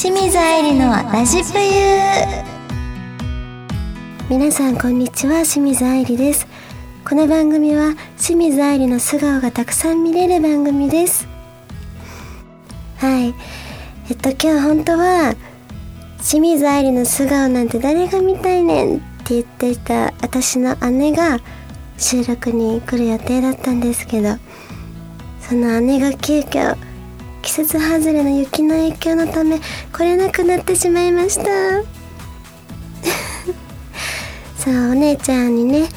[0.00, 1.66] 清水愛理のラジプユ
[4.30, 5.42] 皆さんこんにちは。
[5.42, 6.46] 清水愛理です。
[7.04, 11.26] この番組は清水愛理の素顔がたくさん見れる番組です。
[12.98, 13.34] はい。
[14.08, 15.34] えっと今日本当は
[16.18, 21.40] 清水愛理の素顔なんて誰が見たいねんって言っていた私の姉が
[21.96, 24.36] 収録に来る予定だったんですけど
[25.40, 26.76] その姉が急遽
[27.48, 29.58] 季節外れの雪の影響のため
[29.90, 31.44] 来れなくなってしまいました。
[34.58, 35.88] そうお姉ちゃんにね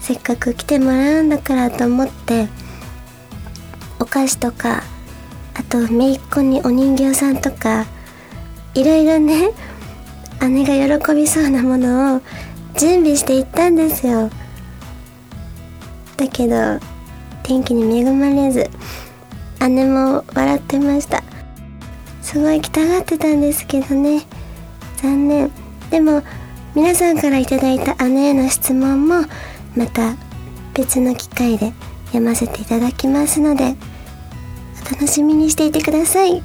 [0.00, 2.46] せっかく来てもらうんだからと思って
[3.98, 4.84] お菓子とか
[5.54, 7.86] あと姪っ子にお人形さんとか
[8.74, 9.50] いろいろね
[10.48, 12.20] 姉が喜びそうなものを
[12.78, 14.30] 準備していったんですよ。
[16.16, 16.78] だけど
[17.42, 18.70] 天気に恵まれず
[19.68, 21.22] 姉も笑ってました。
[22.22, 24.22] すごい来たがってたんですけどね。
[24.96, 25.50] 残念。
[25.90, 26.22] でも
[26.74, 29.24] 皆さんから頂いた姉への質問も
[29.76, 30.14] また
[30.74, 31.72] 別の機会で
[32.06, 33.74] 読ませていただきますので
[34.86, 36.42] お楽しみにしていてください。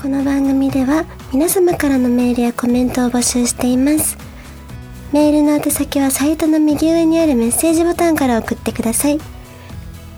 [0.00, 4.16] この番組では皆様からのメールやコメントを募集しています。
[5.12, 9.18] メールの宛先はサイトの右上にあるメッセージボタンから送ってください。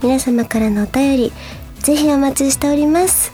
[0.02, 1.32] 皆様からのお便り
[1.80, 3.32] ぜひお待ちしております。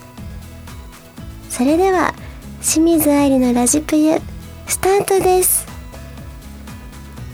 [1.50, 2.14] それでは
[2.62, 4.18] 清水愛理のラジプユ
[4.66, 5.66] スタートです。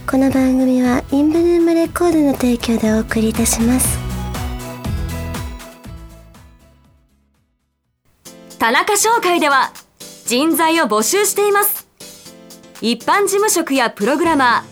[0.09, 3.97] この番組はインブルームレコードの提供でお送りいたします。
[8.57, 9.71] 田中商会では
[10.25, 11.87] 人材を募集しています。
[12.81, 14.65] 一般事務職やプログラマ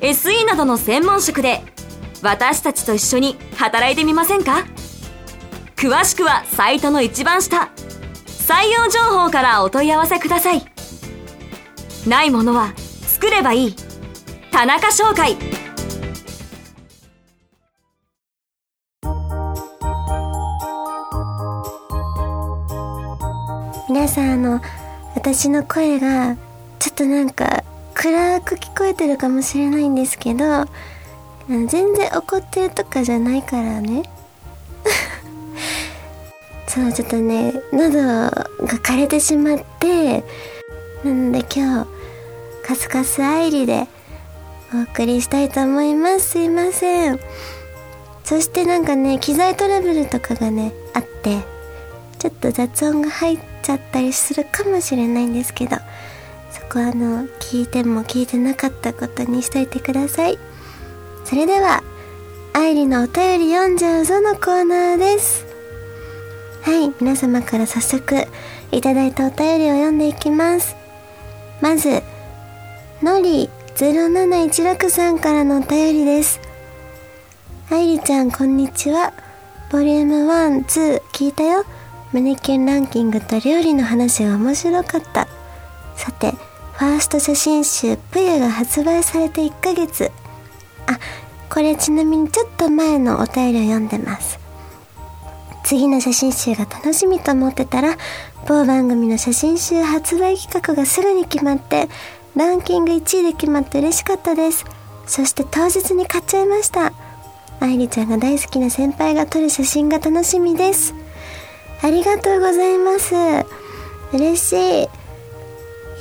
[0.00, 1.62] ー SE などの専門職で
[2.22, 4.64] 私たちと一緒に働いてみませんか？
[5.80, 7.70] 詳しくはサイトの一番下。
[8.26, 10.62] 採用情報からお問い合わせください。
[12.06, 13.76] ないものは作ればいい。
[14.50, 15.38] 田中商会。
[23.88, 24.60] 皆さんあの
[25.14, 26.36] 私の声が
[26.78, 30.66] ちょっとなんか暗く聞こえてるかもしれないんですけど
[31.48, 34.02] 全然怒ってるとかじゃないからね。
[36.70, 38.30] そうちょっとね喉が
[38.64, 40.22] 枯れてしまって
[41.02, 41.88] なので今日
[42.64, 43.88] カスカスアイリで
[44.72, 46.28] お送りしたいと思います。
[46.28, 47.18] すいません。
[48.22, 51.40] そしてなんかね機材トラブルとかがねあって
[52.20, 55.74] ちょっと雑音が入っちゃったりするかもしれないんですけど
[56.52, 60.38] そこはあの聞いても聞いてなかったことにしといてください。
[61.24, 61.82] それでは
[62.52, 65.49] 愛理のお便り読んじゃうぞのコーナーです。
[66.62, 68.26] はい皆様から早速
[68.70, 70.76] いただいたお便りを読んでいきます。
[71.60, 72.02] まず
[73.02, 76.38] のり0716さんからのお便りです。
[77.70, 79.14] 愛理ちゃんこんにちは。
[79.72, 81.64] ボリューム12聞いたよ。
[82.12, 85.28] 胸キュンランキングと料理の話が面白かった。
[85.96, 86.32] さて
[86.74, 90.10] ファースト写真集「ぷゆ」が発売されて1ヶ月。
[90.86, 90.98] あ
[91.48, 94.38] これちなみにちょっと前のお便りを読んでます。
[95.64, 97.96] 次の写真集が楽しみと思ってたら
[98.48, 101.88] 某番組の写真集発売企画がすぐに決まって
[102.36, 104.64] ランキング1位で決まって嬉しかったです。
[105.06, 106.92] そして当日に買っちゃいました。
[107.60, 110.94] 愛理ちゃんが大好きな先輩が撮る写真が楽しみです。
[111.82, 113.14] ありがとうございます。
[114.12, 114.88] 嬉しい。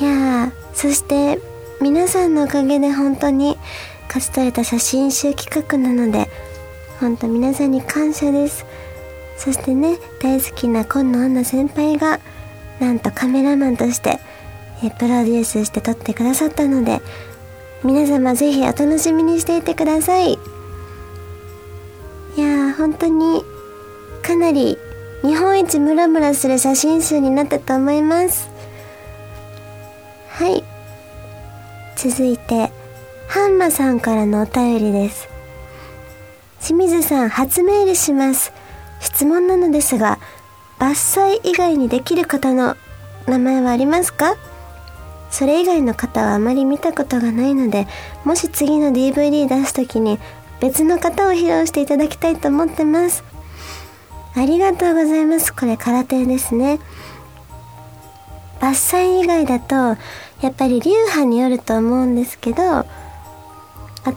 [0.02, 1.40] いやそして
[1.81, 3.58] 皆さんのおかげで本当に
[4.08, 6.30] 勝ち取れた写真集企画なので
[7.00, 8.66] 本当皆さんに感謝です。
[9.40, 12.20] そしてね大好きな今野アンナ先輩が
[12.82, 14.20] なんとカメラマンとして
[14.84, 17.00] えプロデュースして撮ってくださったので
[17.82, 20.34] 皆様ぜひお楽しみにしていてください。
[20.34, 20.38] い
[22.38, 23.42] やー本当に
[24.22, 24.78] かなり
[25.22, 28.50] 日本一ムラムラする写真集になったと思います。
[30.30, 30.64] はい。
[31.96, 32.72] 続いて
[33.30, 35.30] ハンマさんからのお便りです。
[36.62, 38.59] 清水さん初メールします。
[38.99, 40.19] 質問なのですが
[40.79, 42.75] 伐採以外にできる方の
[43.28, 44.35] 名前はありますか？
[45.29, 47.87] それ以外の方はあまり見たことがないので
[48.25, 50.19] もし次の DVD 出す時に
[50.59, 53.23] 別の方を披露していただきたいと思ってます。
[54.35, 55.53] ありがとうございます。
[55.53, 56.79] これ空手ですね。
[58.59, 62.85] 伐採以外だとやっぱり流派によると思うんですけどあ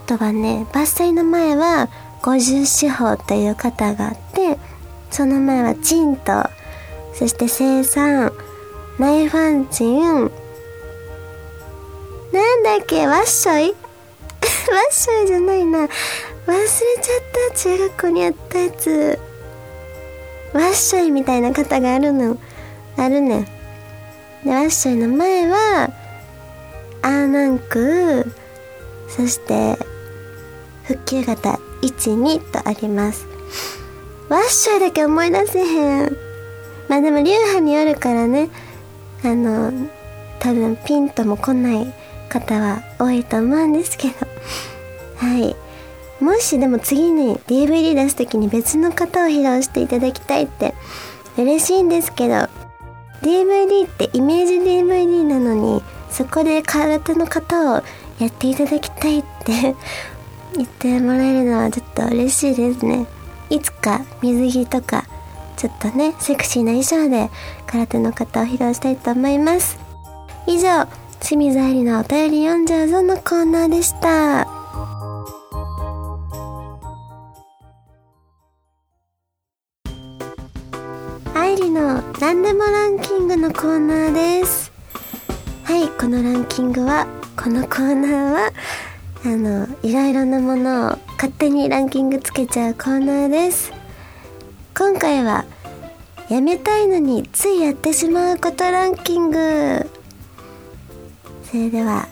[0.06, 1.88] とはね伐採の前は
[2.23, 4.59] 五十四法という方があって
[5.11, 6.33] その前は鎮と
[7.15, 8.33] そして生産
[8.99, 10.31] ナイファンチン、
[12.33, 13.75] なんだっけ、ワッショイワ
[14.91, 15.79] ッショイじゃないな。
[15.81, 17.59] 忘れちゃった。
[17.59, 19.19] 中学校にあったやつ。
[20.53, 22.37] ワッショイみたいな方があるの。
[22.97, 23.47] あるね。
[24.45, 25.91] で、ワッショイの前は、
[27.03, 28.31] アーナンク、
[29.09, 29.79] そして、
[30.85, 33.26] 復旧型1、2とあります。
[34.29, 36.17] ワッショイだけ思い出せへん。
[36.88, 38.49] まあでも流派によるからね、
[39.25, 39.73] あの、
[40.40, 41.94] 多分ピンとも来ない
[42.29, 44.14] 方は多いと思うんですけど。
[45.17, 45.55] はい。
[46.23, 50.75] もしでも次に DVD 出す時に別の方を披露していただきたいって
[51.37, 52.49] 嬉しいんですけど、
[53.23, 57.82] DVD ってイメージ DVD なのに、そこで空手の方を
[58.19, 59.75] やっていただきたいって
[60.57, 63.07] 言ってもらえるのはちょっと嬉しいですね。
[63.51, 65.05] いつか水着とか、
[65.57, 67.31] ちょっとね、セクシーな衣装で
[67.67, 69.79] 空手の方を披露したいと思います。
[70.47, 70.87] 以上、
[71.21, 74.49] 清水愛理のお便り読んじゃうぞのコーナーでした。
[81.35, 84.73] 愛理の何でもランキングのコーナーです。
[85.65, 87.07] はい、このランキングは、
[87.37, 88.53] このコーナーは、
[89.25, 93.73] あの、いろいろなものを勝手にランキングつけちゃうコーナーです。
[94.77, 95.45] 今回は、
[96.29, 99.89] やめたいのについやってしまうことランキング。
[101.45, 102.09] それでは、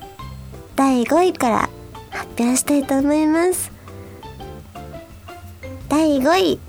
[0.76, 1.70] 第5位から
[2.10, 3.72] 発表したいと思います。
[5.88, 6.60] 第5位。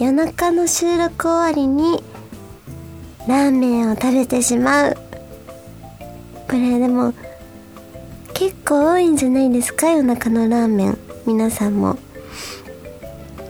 [0.00, 2.02] 夜中の収録終わりに
[3.26, 4.96] ラーメンを食べてしまう。
[6.48, 7.12] これでも
[8.38, 10.98] 結構多いんじゃないですか夜中のラーメン。
[11.26, 11.98] 皆さんも。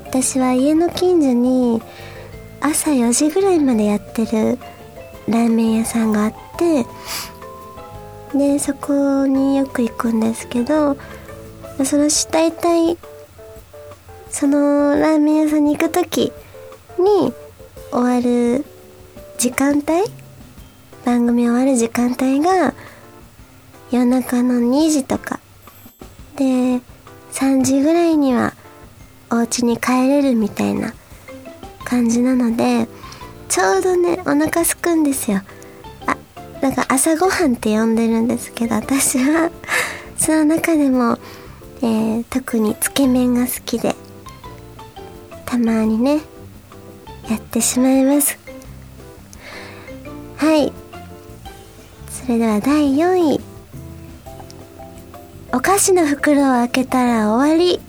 [0.06, 1.82] 私は家の近所に
[2.62, 4.58] 朝4時ぐらいまでやってる
[5.28, 6.86] ラーメン屋さんがあって
[8.32, 10.96] でそこによく行くんですけど
[11.84, 12.96] その大体
[14.30, 16.32] そのラーメン屋さんに行く時
[16.98, 17.34] に
[17.92, 18.64] 終わる
[19.36, 19.84] 時間帯
[21.04, 22.72] 番組終わる時間帯が
[23.90, 25.40] 夜中の2時とか。
[26.36, 26.80] で
[27.32, 28.54] 3時ぐらいには
[29.30, 30.94] お家に帰れるみたいな
[31.84, 32.86] 感じなので
[33.48, 35.40] ちょうどねお腹すくんですよ。
[36.06, 36.16] あ
[36.60, 39.50] なんか朝ごはんって呼んでるんですけど私は
[40.16, 41.18] その中でも、
[41.82, 43.96] えー、特につけ麺が好きで
[45.44, 46.20] たまにね
[47.28, 48.38] やってしまいます。
[50.36, 50.72] はい。
[52.10, 53.47] それでは第4位。
[55.52, 57.80] お菓子の袋を開けたら終わり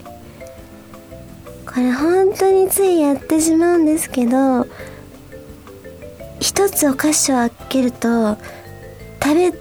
[1.65, 4.65] これ本当についやってしまうんですけど
[6.39, 8.37] 一つお菓子を開けると
[9.21, 9.59] 食べ尽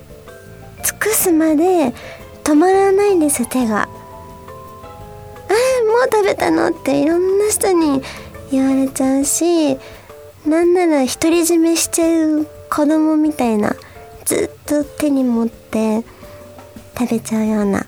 [0.98, 1.92] くすまで
[2.44, 3.88] 止まらないんです手が。
[5.50, 8.00] えもう食べたのっていろんな人に
[8.50, 9.76] 言われちゃうし
[10.46, 13.74] なんなら独り占めしちゃう子供みたいな
[14.24, 16.04] ずっと手に持って
[16.98, 17.86] 食べちゃうような。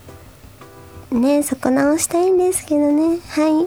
[1.11, 3.19] ねそこ直したいんですけどね。
[3.31, 3.67] は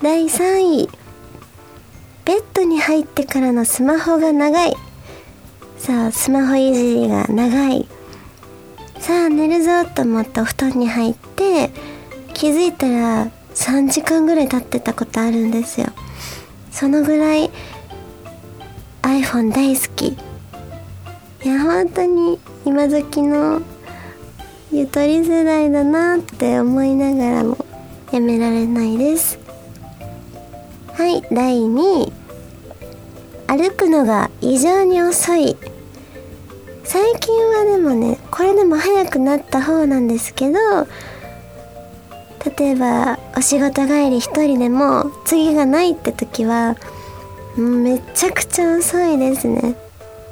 [0.02, 0.88] 第3位。
[2.24, 4.74] ベッドに入ってからのスマホが長い。
[5.76, 7.86] さあスマホいじりが長い。
[8.98, 11.70] さあ寝るぞと思ってお布団に入って
[12.32, 15.88] 気づいたら3時間ぐらい経ってたことあるんですよ。
[16.70, 17.50] そのぐらい
[19.02, 20.27] iPhone 大好き。
[21.48, 23.62] や本当に今時の
[24.70, 27.56] ゆとり世代だなって思いながらも
[28.12, 29.38] やめられないです。
[30.92, 32.12] はい第2位
[33.46, 35.56] 歩くのが異常に遅い。
[36.84, 40.58] 最近はでもねこれでも早くなった方なんですけど
[42.58, 46.76] 例えばお仕事帰り一人でも次がないって時は
[47.56, 49.87] もうめちゃくちゃ遅いですね。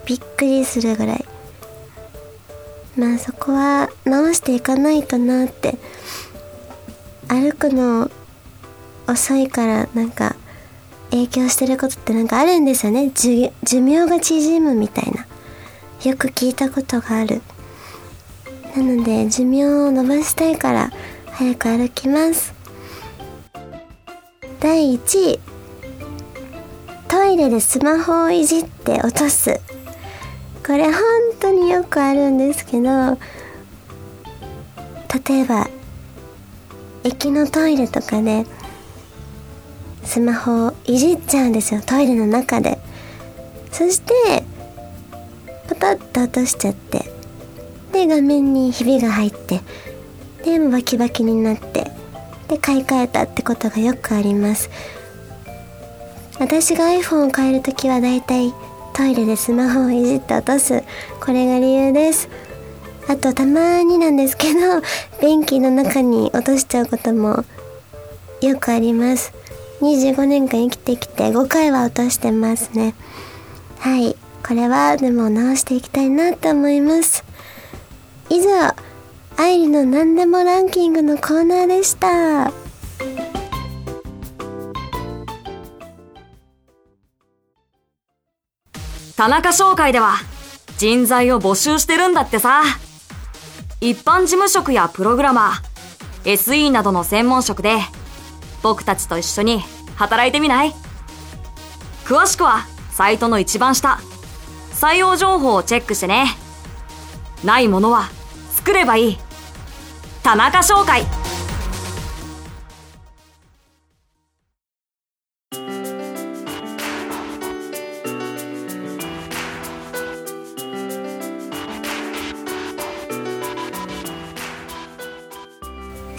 [0.06, 1.24] びっくりするぐらい。
[2.96, 5.76] まあそこは直していかないとなって。
[7.28, 8.10] 歩くの
[9.08, 10.36] 遅いからなんか
[11.10, 13.10] 影響してることってなんかあるんですよね。
[13.12, 15.26] 寿命が縮むみたいな。
[16.08, 17.42] よく聞いたことがある。
[18.76, 20.92] なので寿命を伸ばしたいから
[21.32, 22.54] 早く歩きます。
[24.60, 25.40] 第1位
[27.08, 29.60] トイレでスマホをいじって落とす。
[30.66, 31.02] これ本
[31.40, 33.18] 当によくあるんですけど
[35.28, 35.68] 例えば
[37.04, 38.44] 駅のトイレとかで
[40.02, 42.78] スマホをいじっちゃうんですよトイレの中で。
[43.70, 44.42] そして
[45.68, 47.04] パタッと落としちゃって
[47.92, 49.60] で画面にひびが入って
[50.44, 51.90] でバキバキになって
[52.48, 54.70] で買い替えたってことがよくあります。
[56.38, 58.52] 私が iPhone を変える時はだいたい
[58.96, 60.82] トイレでスマホをいじって落とす。
[61.20, 62.30] これが理由です。
[63.06, 64.80] あとたまになんですけど
[65.20, 67.44] 便器の中に落としちゃうことも
[68.40, 69.34] よくあります。
[69.82, 72.94] 25年間生きてきて5回は落としてますね。
[73.80, 74.16] はい。
[74.42, 77.22] これはでも直していきたいなと思います。
[78.30, 78.74] 以上
[79.36, 82.65] 愛理の何でもランキングのコーナーでした。
[89.16, 90.16] 田中商会では
[90.76, 92.62] 人材を募集してるんだってさ。
[93.80, 97.78] 一般事務職やプログラマー SE などの専門職で
[98.62, 99.62] 僕たちと一緒に
[99.96, 100.74] 働いてみない？
[102.04, 104.00] 詳しくはサイトの一番下。
[104.72, 106.26] 採用情報をチェックしてね。
[107.42, 108.10] ないものは
[108.52, 109.18] 作ればいい。
[110.22, 111.04] 田中商会。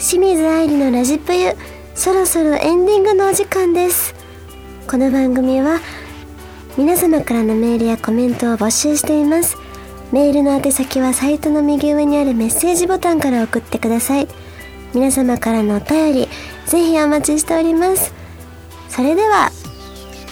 [0.10, 1.54] 清水愛理のラジプユ。
[1.94, 4.16] そろそろエンディングのお時間です。
[4.90, 5.82] この番組は
[6.78, 9.58] 皆様からのメールやコメントを募集しています。
[10.14, 14.30] メールの宛先はサイトの右上にあるメッセージボタンから送ってください。
[14.94, 16.30] 皆様からのお便り
[16.68, 18.14] ぜひお待ちしております。
[18.88, 19.52] それでは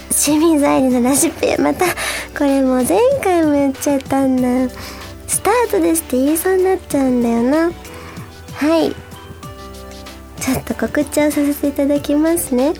[0.09, 1.83] 清水愛理のラジプユまた
[2.37, 4.73] これもう前回も言っちゃったんだ。
[5.27, 7.71] スタートですって言いそうになっちゃうんだよな。
[8.53, 8.95] はい。
[10.39, 12.73] ちょっと告知をさせていただきますね。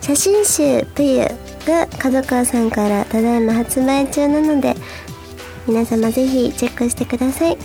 [0.00, 1.26] 写真集「ぷゆ」
[1.66, 4.76] が角川さんからただいま発売中なので
[5.66, 7.58] 皆様ぜひチェックしてください。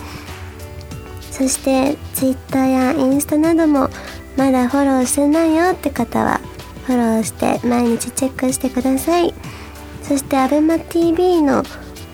[1.30, 3.88] そして Twitter やインスタなども
[4.36, 6.40] まだフォローしてないよって方は
[6.86, 9.34] フォローして毎日チェックしてください。
[10.02, 11.62] そして ABEMATV の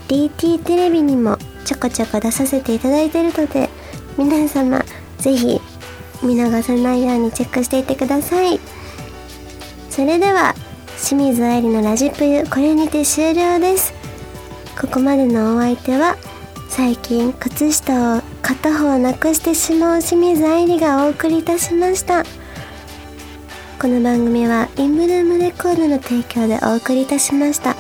[0.09, 3.69] DT テレビにもちょこちょこ出させていただいてるので
[4.19, 4.85] 皆様
[5.19, 5.61] ぜひ
[6.23, 8.61] 見逃さないようにチェックしていてください。
[9.91, 10.55] それでは
[10.99, 13.93] 清水愛理のラジプユこれにて終了です。
[14.81, 16.17] ここまでのお相手は
[16.69, 22.25] 最近靴下を片方なくしてしまう清水愛理がお送りいたしました。
[23.81, 27.76] この番組はインブルームレコードの提供でお送りいたしました。